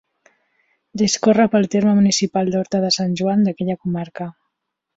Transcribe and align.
Discorre 1.01 1.45
pel 1.57 1.69
terme 1.75 1.93
municipal 1.99 2.51
d'Horta 2.55 2.81
de 2.87 2.91
Sant 2.99 3.17
Joan, 3.21 3.47
d'aquella 3.49 3.79
comarca. 3.87 4.31